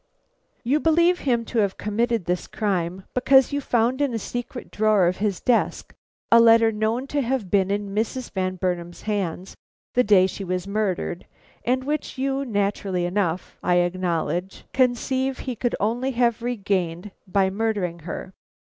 [0.63, 5.05] You believe him to have committed this crime because you found in a secret drawer
[5.05, 5.93] of his desk
[6.31, 8.31] a letter known to have been in Mrs.
[8.31, 9.55] Van Burnam's hands
[9.93, 11.27] the day she was murdered,
[11.63, 17.99] and which you, naturally enough, I acknowledge, conceive he could only have regained by murdering
[17.99, 18.33] her.